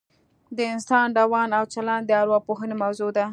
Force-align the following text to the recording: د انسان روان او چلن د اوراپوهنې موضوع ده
د 0.57 0.59
انسان 0.73 1.07
روان 1.19 1.49
او 1.57 1.63
چلن 1.73 1.99
د 2.05 2.11
اوراپوهنې 2.21 2.75
موضوع 2.83 3.09
ده 3.17 3.25